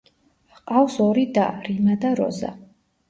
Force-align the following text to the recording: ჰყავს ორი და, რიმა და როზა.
ჰყავს 0.53 0.95
ორი 1.07 1.25
და, 1.37 1.45
რიმა 1.67 1.99
და 2.07 2.15
როზა. 2.21 2.51